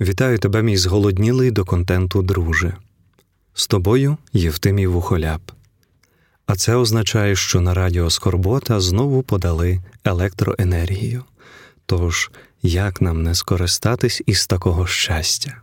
[0.00, 2.76] Вітаю тебе, мій зголоднілий до контенту, друже.
[3.54, 5.40] З тобою Євтимій Вухоляп.
[6.46, 11.24] А це означає, що на радіо Скорбота знову подали електроенергію.
[11.86, 12.30] Тож,
[12.62, 15.56] як нам не скористатись із такого щастя?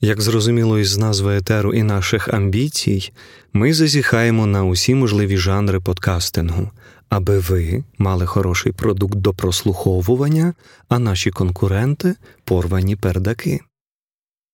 [0.00, 3.12] Як зрозуміло із назви етеру і наших амбіцій,
[3.52, 6.70] ми зазіхаємо на усі можливі жанри подкастингу,
[7.08, 10.54] аби ви мали хороший продукт до прослуховування,
[10.88, 12.14] а наші конкуренти
[12.44, 13.60] порвані пердаки.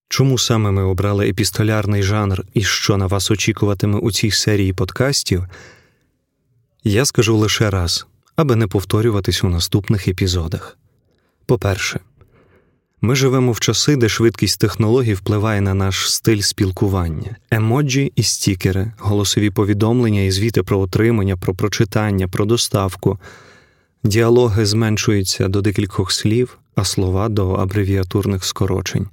[0.08, 5.46] Чому саме ми обрали епістолярний жанр і що на вас очікуватиме у цій серії подкастів?
[6.84, 10.78] Я скажу лише раз, аби не повторюватись у наступних епізодах.
[11.46, 12.00] По-перше,
[13.00, 18.92] ми живемо в часи, де швидкість технологій впливає на наш стиль спілкування, емоджі і стікери,
[18.98, 23.18] голосові повідомлення і звіти про отримання, про прочитання, про доставку.
[24.04, 29.08] Діалоги зменшуються до декількох слів, а слова до абревіатурних скорочень.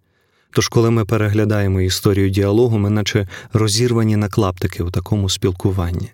[0.54, 6.12] Тож, коли ми переглядаємо історію діалогу, ми наче розірвані на клаптики у такому спілкуванні.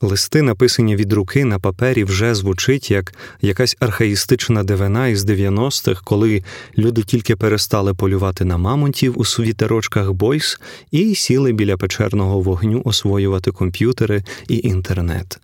[0.00, 6.44] Листи, написані від руки на папері, вже звучить як якась архаїстична дивина із 90-х, коли
[6.78, 13.50] люди тільки перестали полювати на мамонтів у світерочках бойс і сіли біля печерного вогню освоювати
[13.50, 15.38] комп'ютери і інтернет.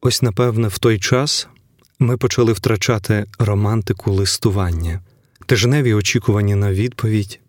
[0.00, 1.48] Ось, напевне, в той час
[1.98, 5.00] ми почали втрачати романтику листування,
[5.50, 7.40] тижневі очікування на відповідь,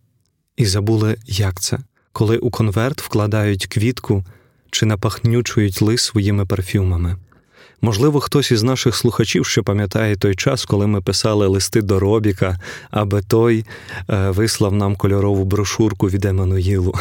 [0.57, 1.77] і забули, як це,
[2.11, 4.25] коли у конверт вкладають квітку
[4.71, 7.15] чи напахнючують лис своїми парфюмами.
[7.81, 12.59] Можливо, хтось із наших слухачів ще пам'ятає той час, коли ми писали листи до Робіка,
[12.91, 13.65] аби той
[14.09, 16.93] е, вислав нам кольорову брошурку від Еммануїлу.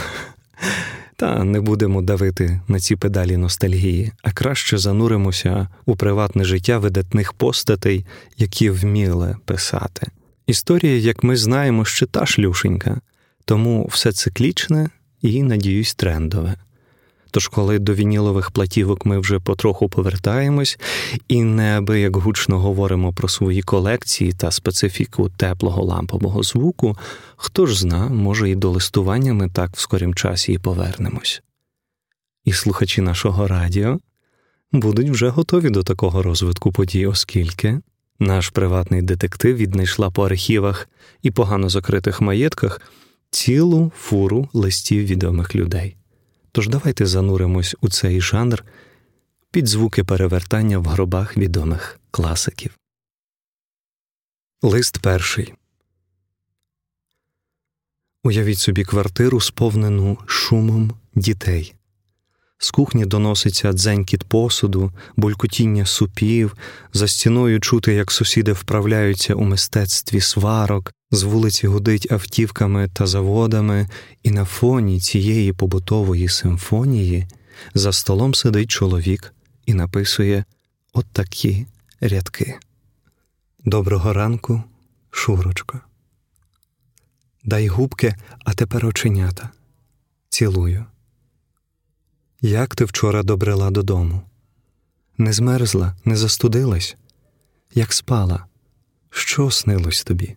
[1.17, 7.33] Та не будемо давити на ці педалі ностальгії, а краще зануримося у приватне життя видатних
[7.33, 8.07] постатей,
[8.39, 10.07] які вміли писати.
[10.47, 13.01] Історія, як ми знаємо, ще та шлюшенька,
[13.45, 14.91] тому все циклічне
[15.23, 16.57] і, надіюсь, трендове.
[17.31, 20.79] Тож, коли до вінілових платівок ми вже потроху повертаємось
[21.29, 26.97] і неабияк гучно говоримо про свої колекції та специфіку теплого лампового звуку,
[27.37, 31.43] хто ж зна, може, і до листування ми так в скорім часі і повернемось.
[32.45, 33.99] І слухачі нашого радіо
[34.73, 37.81] будуть вже готові до такого розвитку подій, оскільки
[38.21, 40.89] наш приватний детектив віднайшла по архівах
[41.23, 42.81] і погано закритих маєтках
[43.31, 45.97] цілу фуру листів відомих людей.
[46.53, 48.65] Тож давайте зануримось у цей жанр
[49.51, 52.79] під звуки перевертання в гробах відомих класиків.
[54.63, 55.55] Лист перший.
[58.25, 61.75] Уявіть собі квартиру, сповнену шумом дітей.
[62.63, 66.57] З кухні доноситься дзенькіт посуду, булькотіння супів,
[66.93, 73.89] за стіною чути, як сусіди вправляються у мистецтві сварок, з вулиці гудить автівками та заводами,
[74.23, 77.27] і на фоні цієї побутової симфонії
[77.75, 79.35] за столом сидить чоловік
[79.67, 80.45] і написує
[80.93, 81.67] от такі
[82.01, 82.59] рядки.
[83.65, 84.63] Доброго ранку,
[85.11, 85.81] Шурочко.
[87.45, 89.51] Дай губки, а тепер оченята.
[90.29, 90.87] Цілую.
[92.43, 94.23] Як ти вчора добрела додому?
[95.19, 96.97] Не змерзла, не застудилась,
[97.75, 98.47] як спала,
[99.11, 100.37] що снилось тобі?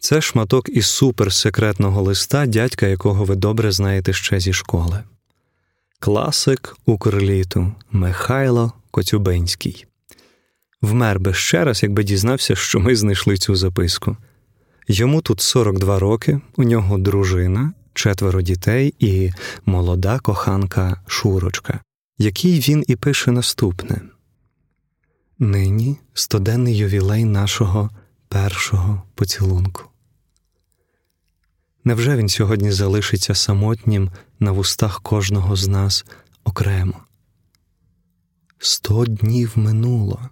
[0.00, 5.04] Це шматок із суперсекретного листа, дядька якого ви добре знаєте ще зі школи.
[5.98, 9.86] Класик Укрліту Михайло Коцюбинський.
[10.82, 14.16] Вмер би ще раз, якби дізнався, що ми знайшли цю записку.
[14.88, 19.32] Йому тут 42 роки, у нього дружина, четверо дітей і
[19.66, 21.80] молода коханка Шурочка,
[22.18, 24.00] який він і пише наступне
[25.38, 27.90] Нині стоденний ювілей нашого
[28.28, 29.84] першого поцілунку.
[31.84, 36.04] Невже він сьогодні залишиться самотнім на вустах кожного з нас
[36.44, 36.94] окремо?
[38.58, 40.28] Сто днів минуло,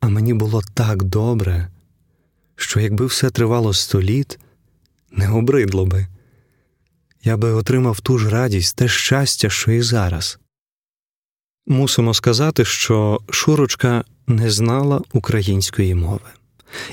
[0.00, 1.68] а мені було так добре,
[2.56, 4.38] що якби все тривало сто літ,
[5.10, 6.06] не обридло би,
[7.24, 10.38] я би отримав ту ж радість, те щастя, що і зараз.
[11.66, 16.30] Мусимо сказати, що Шурочка не знала української мови,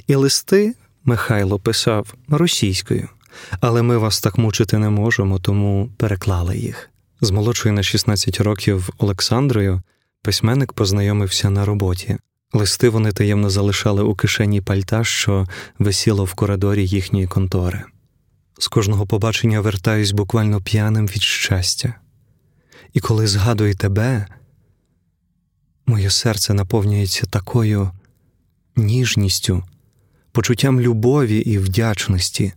[0.07, 3.09] і листи Михайло писав російською,
[3.59, 6.89] але ми вас так мучити не можемо, тому переклали їх.
[7.21, 9.81] З молодшою на 16 років Олександрою
[10.21, 12.17] письменник познайомився на роботі.
[12.53, 15.47] Листи вони таємно залишали у кишені пальта, що
[15.79, 17.83] висіло в коридорі їхньої контори.
[18.59, 21.93] З кожного побачення вертаюсь буквально п'яним від щастя.
[22.93, 24.27] І коли згадую тебе,
[25.85, 27.91] моє серце наповнюється такою
[28.75, 29.63] ніжністю,
[30.31, 32.53] почуттям любові і вдячності.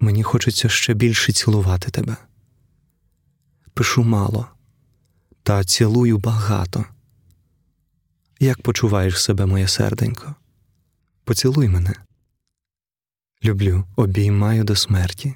[0.00, 2.16] Мені хочеться ще більше цілувати тебе.
[3.74, 4.48] Пишу мало,
[5.42, 6.84] та цілую багато.
[8.40, 10.34] Як почуваєш себе, моє серденько?
[11.24, 11.94] Поцілуй мене.
[13.44, 15.34] Люблю, обіймаю до смерті.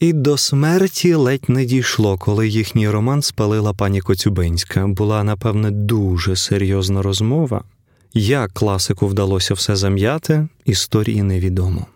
[0.00, 4.86] І до смерті ледь не дійшло, коли їхній роман спалила пані Коцюбинська.
[4.86, 7.64] Була, напевне, дуже серйозна розмова.
[8.14, 11.86] Як класику вдалося все зам'яти, історії невідомо.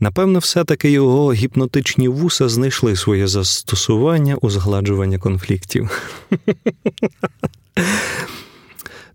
[0.00, 5.90] Напевно, все-таки його гіпнотичні вуса знайшли своє застосування у згладжування конфліктів.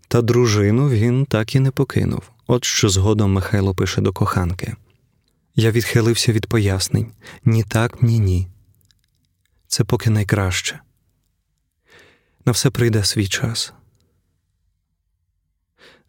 [0.08, 2.22] Та дружину він так і не покинув.
[2.46, 4.76] От що згодом Михайло пише до коханки.
[5.54, 7.12] Я відхилився від пояснень
[7.44, 8.48] ні так, ні ні.
[9.66, 10.80] Це поки найкраще.
[12.44, 13.72] На все прийде свій час.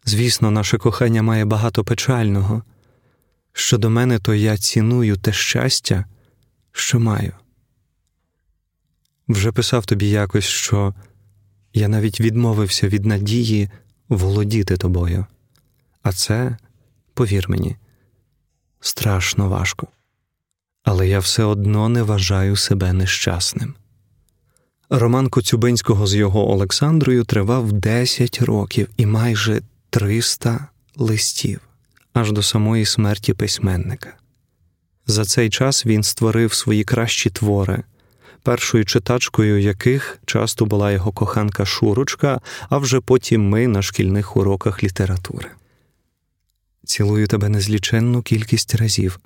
[0.06, 2.63] Звісно, наше кохання має багато печального.
[3.54, 6.06] Щодо мене, то я ціную те щастя,
[6.72, 7.34] що маю.
[9.28, 10.94] Вже писав тобі якось, що
[11.74, 13.69] я навіть відмовився від надії
[14.10, 15.26] володіти тобою.
[16.04, 16.58] А це,
[17.14, 17.76] повір мені,
[18.80, 19.88] страшно важко.
[20.84, 23.74] Але я все одно не вважаю себе нещасним.
[24.90, 31.62] Роман Коцюбинського з його Олександрою тривав 10 років і майже 300 листів
[32.14, 34.14] аж до самої смерті письменника.
[35.06, 37.84] За цей час він створив свої кращі твори,
[38.44, 44.83] першою читачкою яких часто була його коханка Шурочка, а вже потім ми на шкільних уроках
[44.83, 45.50] літератури.
[46.86, 49.19] Цілую тебе незліченну кількість разів.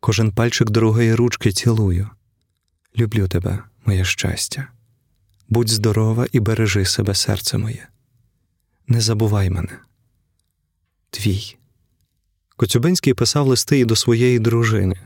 [0.00, 2.10] Кожен пальчик другої ручки цілую.
[2.98, 4.68] Люблю тебе, моє щастя.
[5.48, 7.88] Будь здорова і бережи себе, серце моє.
[8.86, 9.78] Не забувай мене.
[11.10, 11.56] Твій.
[12.56, 14.96] Коцюбинський писав листи і до своєї дружини.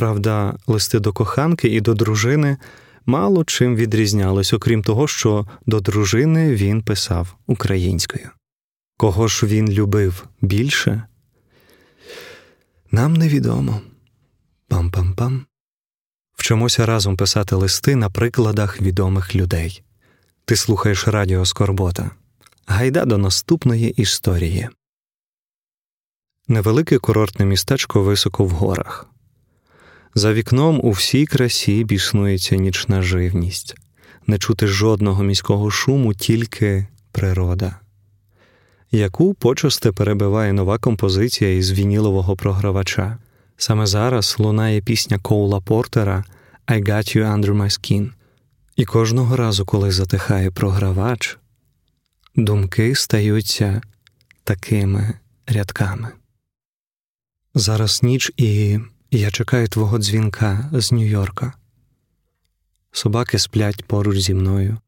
[0.00, 2.56] Правда, листи до коханки і до дружини
[3.06, 8.30] мало чим відрізнялись, окрім того, що до дружини він писав українською.
[8.96, 11.02] Кого ж він любив більше?
[12.90, 13.80] Нам невідомо.
[14.70, 15.40] Пам-пам-пам.
[16.36, 19.82] Вчимося разом писати листи на прикладах відомих людей.
[20.44, 22.10] Ти слухаєш Радіо Скорбота.
[22.66, 24.68] Гайда до наступної історії.
[26.48, 29.10] Невелике курортне містечко високо в горах.
[30.14, 33.74] За вікном у всій красі біснується нічна живність,
[34.26, 37.76] не чути жодного міського шуму, тільки природа,
[38.90, 43.18] яку почасти перебиває нова композиція із вінілового програвача.
[43.56, 46.24] Саме зараз лунає пісня Коула Портера
[46.66, 48.10] «I got you under my skin».
[48.76, 51.38] І кожного разу, коли затихає програвач,
[52.36, 53.82] думки стаються
[54.44, 55.14] такими
[55.46, 56.08] рядками.
[57.54, 58.78] Зараз ніч, і
[59.18, 61.52] я чекаю твого дзвінка з Нью-Йорка.
[62.92, 64.78] Собаки сплять поруч зі мною.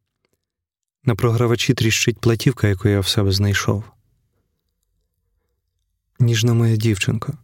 [1.04, 3.84] На програвачі тріщить платівка, яку я в себе знайшов.
[6.18, 7.38] Ніжна моя дівчинко.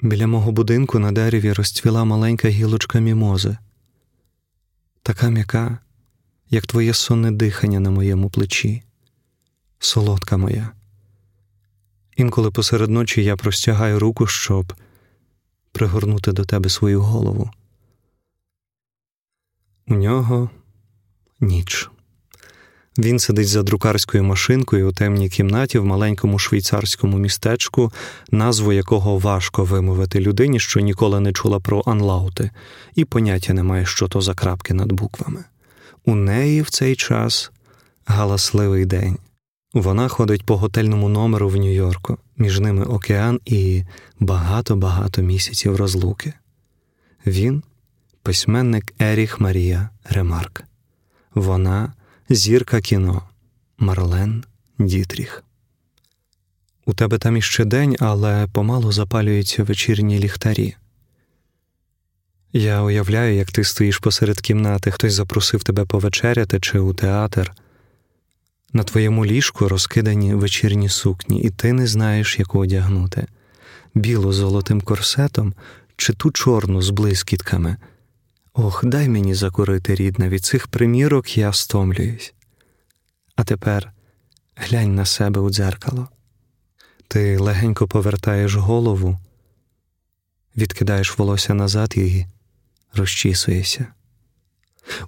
[0.00, 3.56] Біля мого будинку на дереві розцвіла маленька гілочка мімози,
[5.02, 5.78] така м'яка,
[6.50, 8.82] як твоє сонне дихання на моєму плечі,
[9.78, 10.70] солодка моя.
[12.16, 14.74] Інколи посеред ночі я простягаю руку, щоб
[15.74, 17.50] пригорнути до тебе свою голову.
[19.86, 20.50] У нього
[21.40, 21.90] ніч.
[22.98, 27.92] Він сидить за друкарською машинкою у темній кімнаті в маленькому швейцарському містечку,
[28.30, 32.50] назву якого важко вимовити людині, що ніколи не чула про анлаути,
[32.94, 35.44] і поняття немає, що то за крапки над буквами.
[36.04, 37.50] У неї в цей час
[38.06, 39.18] галасливий день.
[39.74, 43.84] Вона ходить по готельному номеру в Нью-Йорку, між ними океан і
[44.20, 46.32] багато-багато місяців розлуки.
[47.26, 47.62] Він
[48.22, 50.64] письменник Еріх Марія Ремарк.
[51.34, 51.92] Вона
[52.28, 53.22] зірка кіно
[53.78, 54.44] Марлен
[54.78, 55.44] Дітріх.
[56.86, 60.76] У тебе там іще день, але помалу запалюються вечірні ліхтарі.
[62.52, 67.52] Я уявляю, як ти стоїш посеред кімнати, хтось запросив тебе повечеряти чи у театр.
[68.76, 73.26] На твоєму ліжку розкидані вечірні сукні, і ти не знаєш, яку одягнути
[73.94, 75.54] білу з золотим корсетом
[75.96, 77.76] чи ту чорну з блискітками.
[78.54, 82.34] Ох, дай мені закурити, рідна, від цих примірок я стомлююсь.
[83.36, 83.92] А тепер
[84.56, 86.08] глянь на себе у дзеркало.
[87.08, 89.18] Ти легенько повертаєш голову,
[90.56, 92.26] відкидаєш волосся назад і
[92.94, 93.93] розчісуєшся.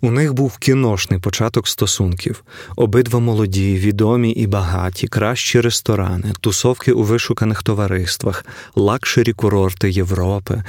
[0.01, 2.45] У них був кіношний початок стосунків,
[2.77, 10.63] обидва молоді, відомі і багаті, кращі ресторани, тусовки у вишуканих товариствах, лакшері курорти Європи.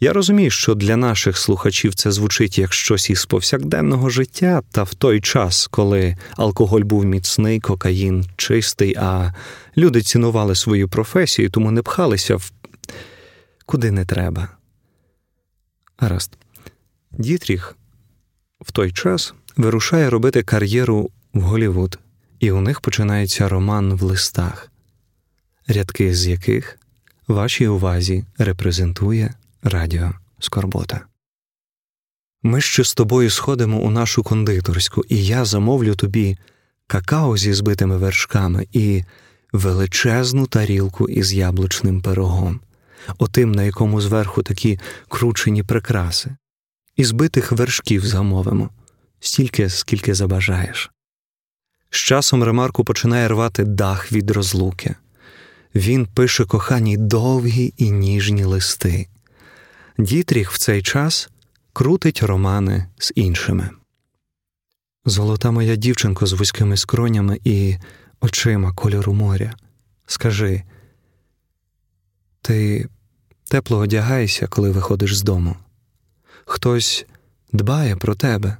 [0.00, 4.94] Я розумію, що для наших слухачів це звучить як щось із повсякденного життя, та в
[4.94, 9.32] той час, коли алкоголь був міцний, кокаїн чистий, а
[9.76, 12.52] люди цінували свою професію, тому не пхалися в
[13.66, 14.48] куди не треба.
[15.98, 16.32] Гаразд.
[17.10, 17.76] Дітріх
[18.60, 21.98] в той час вирушає робити кар'єру в Голівуд,
[22.40, 24.70] і у них починається роман в листах,
[25.66, 26.78] рядки з яких
[27.28, 31.00] вашій увазі репрезентує Радіо Скорбота.
[32.42, 36.38] Ми ще з тобою сходимо у нашу кондитерську, і я замовлю тобі
[36.86, 39.04] какао зі збитими вершками і
[39.52, 42.60] величезну тарілку із яблучним пирогом,
[43.18, 46.36] отим, на якому зверху такі кручені прикраси,
[46.96, 48.70] і збитих вершків замовимо
[49.20, 50.90] стільки, скільки забажаєш.
[51.90, 54.94] З часом Ремарку починає рвати дах від розлуки.
[55.74, 59.08] Він пише коханій довгі і ніжні листи.
[59.98, 61.30] Дітріх в цей час
[61.72, 63.70] крутить романи з іншими.
[65.04, 67.76] Золота моя дівчинко з вузькими скронями і
[68.20, 69.54] очима кольору моря.
[70.06, 70.62] Скажи,
[72.42, 72.88] ти
[73.44, 75.56] тепло одягаєшся, коли виходиш з дому?
[76.48, 77.06] Хтось
[77.52, 78.56] дбає про тебе.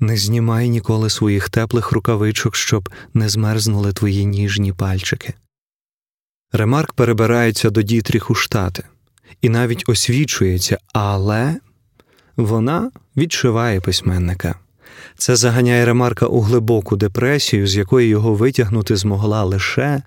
[0.00, 5.34] Не знімай ніколи своїх теплих рукавичок, щоб не змерзнули твої ніжні пальчики.
[6.52, 8.84] Ремарк перебирається до Дітріх у штати
[9.42, 11.56] і навіть освічується, але
[12.36, 14.54] вона відшиває письменника.
[15.18, 20.02] Це заганяє Ремарка у глибоку депресію, з якої його витягнути змогла лише,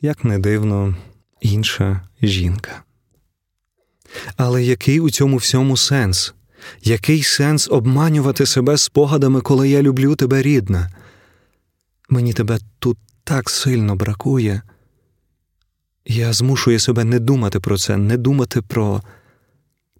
[0.00, 0.96] як не дивно,
[1.40, 2.83] інша жінка.
[4.36, 6.34] Але який у цьому всьому сенс?
[6.82, 10.90] Який сенс обманювати себе спогадами, коли я люблю тебе рідна?
[12.08, 14.62] Мені тебе тут так сильно бракує.
[16.06, 19.02] Я змушую себе не думати про це, не думати про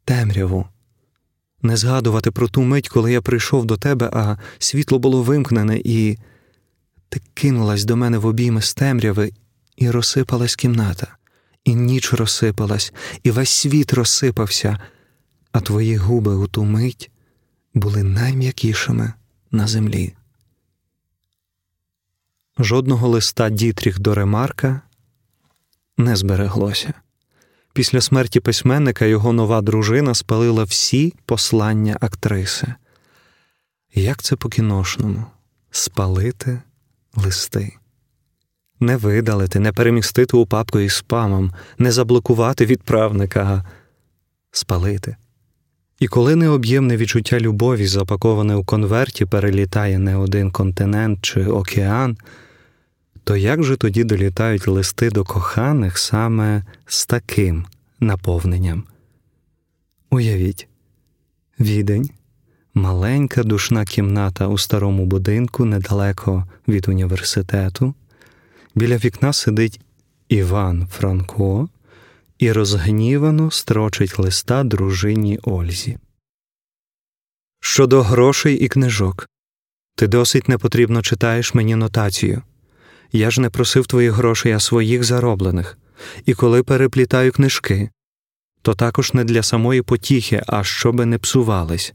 [0.04, 0.66] темряву,
[1.62, 6.18] не згадувати про ту мить, коли я прийшов до тебе, а світло було вимкнене, і
[7.08, 9.32] ти кинулась до мене в обійми з темряви,
[9.76, 11.16] і розсипалась кімната,
[11.64, 12.92] і ніч розсипалась,
[13.22, 14.78] і весь світ розсипався,
[15.52, 17.10] а твої губи у ту мить
[17.74, 19.12] були найм'якішими
[19.50, 20.14] на землі.
[22.58, 24.80] Жодного листа Дітріх до Ремарка
[25.96, 26.94] не збереглося.
[27.72, 32.74] Після смерті письменника його нова дружина спалила всі послання актриси.
[33.94, 35.26] Як це по кіношному
[35.70, 36.62] спалити
[37.14, 37.78] листи,
[38.80, 43.64] не видалити, не перемістити у папку із спамом, не заблокувати відправника,
[44.50, 45.16] спалити.
[46.00, 52.16] І коли необ'ємне відчуття любові, запаковане у конверті, перелітає не один континент чи океан
[53.24, 57.66] то як же тоді долітають листи до коханих саме з таким
[58.00, 58.84] наповненням?
[60.10, 60.68] Уявіть,
[61.60, 62.10] відень,
[62.74, 67.94] маленька душна кімната у старому будинку недалеко від університету.
[68.74, 69.80] Біля вікна сидить
[70.28, 71.68] Іван Франко
[72.38, 75.98] і розгнівано строчить листа дружині Ользі.
[77.60, 79.28] Щодо грошей і книжок,
[79.96, 82.42] ти досить непотрібно читаєш мені нотацію.
[83.12, 85.78] Я ж не просив твоїх грошей, а своїх зароблених,
[86.26, 87.90] і коли переплітаю книжки,
[88.62, 91.94] то також не для самої потіхи, а щоби не псувались.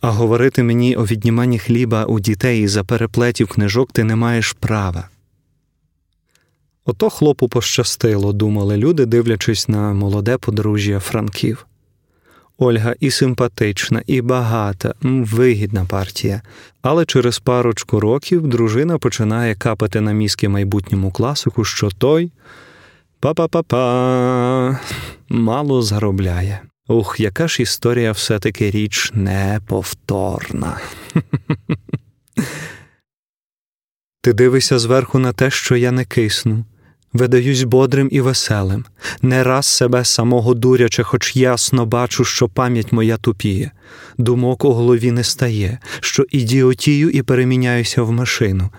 [0.00, 5.08] А говорити мені о відніманні хліба у дітей за переплетів книжок ти не маєш права.
[6.84, 11.66] Ото хлопу пощастило, думали люди, дивлячись на молоде подружжя Франків.
[12.58, 16.42] Ольга і симпатична, і багата, вигідна партія.
[16.82, 22.32] Але через парочку років дружина починає капати на мізки майбутньому класику, що той
[23.20, 24.78] па-па-па-па
[25.28, 26.60] мало заробляє.
[26.88, 30.80] Ух, яка ж історія все-таки річ неповторна.
[34.20, 36.64] Ти дивишся зверху на те, що я не кисну,
[37.12, 38.84] видаюсь бодрим і веселим,
[39.22, 43.70] не раз себе самого дуряче, хоч ясно бачу, що пам'ять моя тупіє,
[44.18, 48.70] думок у голові не стає, що ідіотію і переміняюся в машину.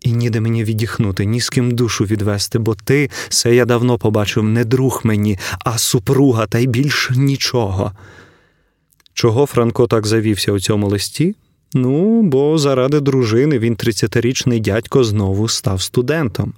[0.00, 4.44] І ніде мені відіхнути, ні з ким душу відвести, бо ти, це я давно побачив,
[4.44, 7.92] не друг мені, а супруга, та й більш нічого.
[9.14, 11.34] Чого Франко так завівся у цьому листі?
[11.74, 16.52] Ну, бо заради дружини він тридцятирічний дядько знову став студентом.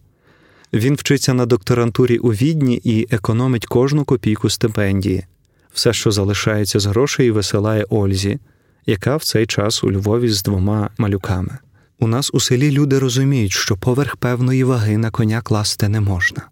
[0.77, 5.25] Він вчиться на докторантурі у відні і економить кожну копійку стипендії.
[5.73, 8.39] Все, що залишається з грошей, висилає Ользі,
[8.87, 11.59] яка в цей час у Львові з двома малюками.
[11.99, 16.43] У нас у селі люди розуміють, що поверх певної ваги на коня класти не можна.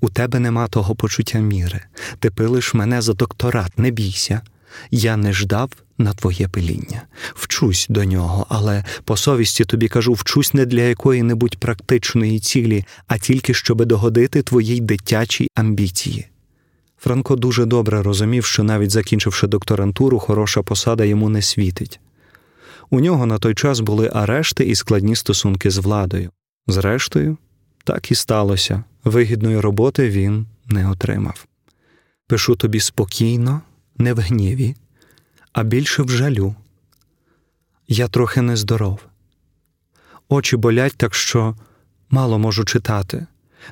[0.00, 1.80] У тебе нема того почуття міри.
[2.18, 4.40] Ти пилиш мене за докторат, не бійся.
[4.90, 7.02] Я не ждав на твоє пиління.
[7.34, 13.18] Вчусь до нього, але по совісті тобі кажу, вчусь не для якої-небудь практичної цілі, а
[13.18, 16.26] тільки щоби догодити твоїй дитячій амбіції.
[16.98, 22.00] Франко дуже добре розумів, що навіть закінчивши докторантуру, хороша посада йому не світить.
[22.90, 26.30] У нього на той час були арешти і складні стосунки з владою.
[26.66, 27.36] Зрештою,
[27.84, 28.84] так і сталося.
[29.04, 31.46] Вигідної роботи він не отримав.
[32.26, 33.60] Пишу тобі спокійно,
[34.00, 34.76] не в гніві,
[35.52, 36.54] а більше в жалю.
[37.88, 39.00] Я трохи нездоров.
[40.28, 41.56] Очі болять, так що
[42.10, 43.26] мало можу читати.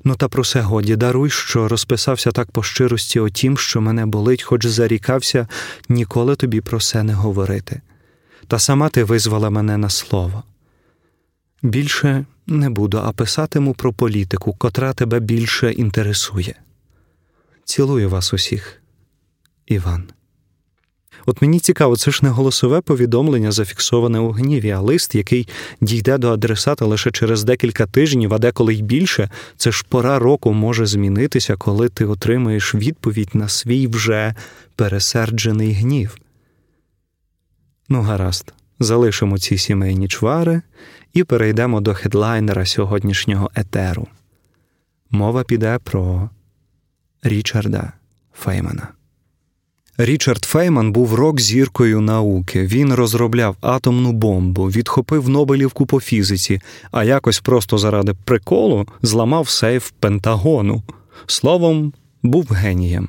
[0.05, 4.07] Ну та про все годі даруй, що розписався так по щирості о тім, що мене
[4.07, 5.49] болить, хоч зарікався
[5.89, 7.81] ніколи тобі про це не говорити.
[8.47, 10.43] Та сама ти визвала мене на слово.
[11.63, 16.55] Більше не буду, а писатиму про політику, котра тебе більше інтересує.
[17.65, 18.83] Цілую вас усіх,
[19.67, 20.09] Іван.
[21.27, 25.49] От мені цікаво, це ж не голосове повідомлення, зафіксоване у гніві, а лист, який
[25.81, 30.53] дійде до адресата лише через декілька тижнів, а деколи й більше, це ж пора року
[30.53, 34.35] може змінитися, коли ти отримаєш відповідь на свій вже
[34.77, 36.19] пересерджений гнів.
[37.89, 40.63] Ну, гаразд, залишимо ці сімейні чвари
[41.13, 44.07] і перейдемо до хедлайнера сьогоднішнього етеру.
[45.11, 46.31] Мова піде про
[47.23, 47.93] Річарда
[48.33, 48.98] Феймана.
[50.01, 52.67] Річард Фейман був рок-зіркою науки.
[52.67, 59.91] Він розробляв атомну бомбу, відхопив Нобелівку по фізиці, а якось просто заради приколу зламав сейф
[60.01, 60.83] Пентагону.
[61.27, 63.09] Словом, був генієм.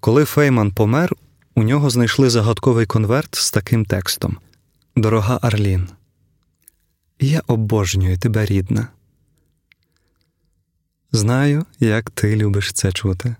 [0.00, 1.14] Коли Фейман помер,
[1.54, 4.36] у нього знайшли загадковий конверт з таким текстом:
[4.96, 5.88] Дорога Арлін,
[7.20, 8.88] я обожнюю тебе, рідна.
[11.12, 13.36] Знаю, як ти любиш це чути.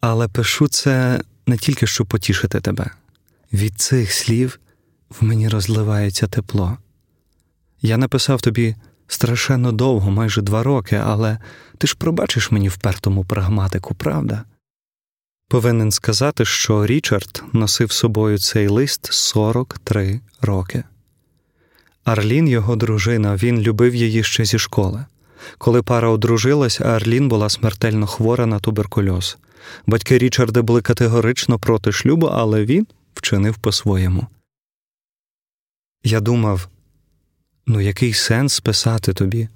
[0.00, 2.90] Але пишу це не тільки щоб потішити тебе.
[3.52, 4.60] Від цих слів
[5.10, 6.78] в мені розливається тепло.
[7.82, 8.76] Я написав тобі
[9.06, 11.38] страшенно довго, майже два роки, але
[11.78, 14.44] ти ж пробачиш мені впертому прагматику, правда?
[15.48, 20.84] Повинен сказати, що Річард носив собою цей лист 43 роки.
[22.04, 25.04] Арлін, його дружина, він любив її ще зі школи.
[25.58, 29.36] Коли пара одружилась, Арлін була смертельно хвора на туберкульоз.
[29.86, 34.26] Батьки Річарда були категорично проти шлюбу, але він вчинив по-своєму.
[36.04, 36.68] Я думав,
[37.66, 39.48] ну який сенс писати тобі?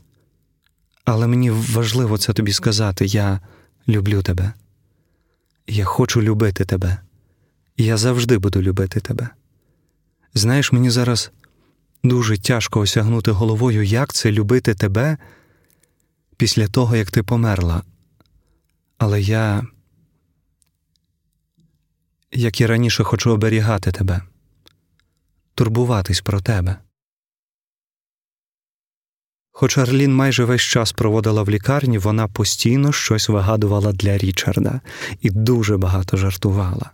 [1.04, 3.40] Але мені важливо це тобі сказати я
[3.88, 4.52] люблю тебе.
[5.66, 6.98] Я хочу любити тебе,
[7.76, 9.28] я завжди буду любити тебе.
[10.34, 11.30] Знаєш, мені зараз
[12.04, 15.16] дуже тяжко осягнути головою, як це любити тебе
[16.36, 17.82] після того, як ти померла.
[18.98, 19.66] Але я
[22.38, 24.20] як і раніше хочу оберігати тебе,
[25.54, 26.76] турбуватись про тебе.
[29.52, 34.80] Хоч Арлін майже весь час проводила в лікарні, вона постійно щось вигадувала для Річарда
[35.20, 36.90] і дуже багато жартувала.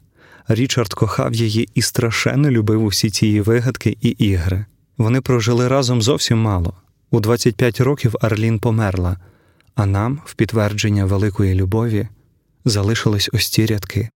[0.48, 4.64] Річард кохав її і страшенно любив усі ці вигадки і ігри.
[4.98, 6.74] Вони прожили разом зовсім мало.
[7.11, 9.18] У 25 років Арлін померла,
[9.74, 12.09] а нам, в підтвердження великої любові,
[12.64, 14.11] залишились ось ці рядки.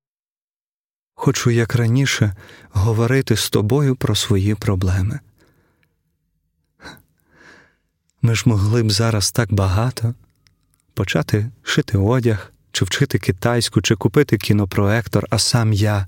[1.21, 2.35] Хочу, як раніше,
[2.71, 5.21] говорити з тобою про свої проблеми.
[8.23, 10.15] Ми ж могли б зараз так багато
[10.95, 16.07] почати шити одяг, чи вчити китайську, чи купити кінопроектор, а сам я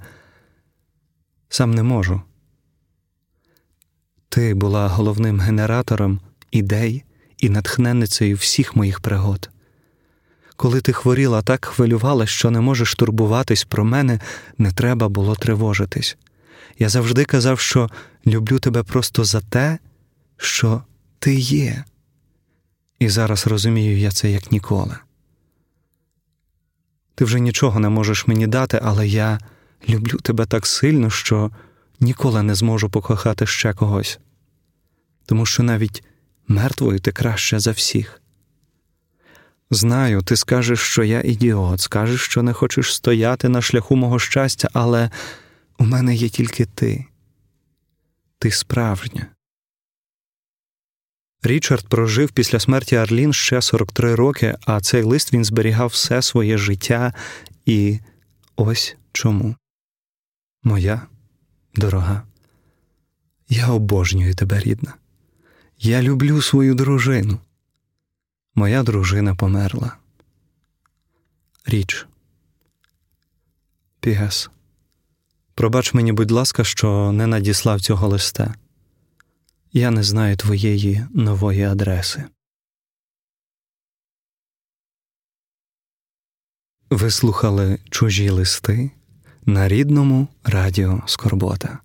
[1.48, 2.22] сам не можу.
[4.28, 6.20] Ти була головним генератором
[6.50, 7.04] ідей
[7.38, 9.50] і натхненницею всіх моїх пригод.
[10.60, 14.20] Коли ти хворіла, так хвилювала, що не можеш турбуватись про мене,
[14.58, 16.16] не треба було тривожитись.
[16.78, 17.90] Я завжди казав, що
[18.26, 19.78] люблю тебе просто за те,
[20.36, 20.82] що
[21.18, 21.84] ти є.
[22.98, 24.96] І зараз розумію я це як ніколи.
[27.14, 29.38] Ти вже нічого не можеш мені дати, але я
[29.88, 31.50] люблю тебе так сильно, що
[32.00, 34.18] ніколи не зможу покохати ще когось,
[35.26, 36.04] тому що навіть
[36.48, 38.19] мертвою ти краще за всіх.
[39.70, 44.68] Знаю, ти скажеш, що я ідіот, скажеш, що не хочеш стояти на шляху мого щастя,
[44.72, 45.11] але
[45.78, 47.04] у мене є тільки ти.
[48.38, 49.26] Ти справжня.
[51.42, 56.59] Річард прожив після смерті Арлін ще 43 роки, а цей лист він зберігав все своє
[56.59, 57.14] життя
[57.66, 58.00] і
[58.56, 59.56] ось чому.
[60.62, 61.02] Моя
[61.74, 62.22] дорога
[63.48, 64.94] Я обожнюю тебе, рідна.
[65.78, 67.38] Я люблю свою дружину.
[68.54, 69.96] Моя дружина померла.
[71.66, 72.06] Річ.
[74.00, 74.50] Пігас.
[75.54, 78.54] Пробач мені, будь ласка, що не надіслав цього листа.
[79.72, 82.24] Я не знаю твоєї нової адреси.
[86.90, 88.90] Ви слухали чужі листи
[89.46, 91.78] на рідному радіо Скорбота.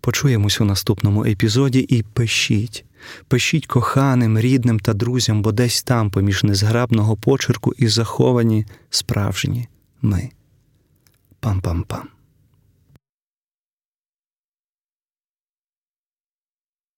[0.00, 2.84] Почуємось у наступному епізоді і пишіть,
[3.28, 9.68] пишіть коханим, рідним та друзям, бо десь там, поміж незграбного почерку, і заховані справжні
[10.02, 10.30] ми.
[11.42, 12.02] Пам-пам-пам.